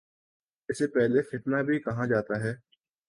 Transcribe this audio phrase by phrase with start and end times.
[0.69, 2.53] اسے پہلا فتنہ بھی کہا جاتا ہے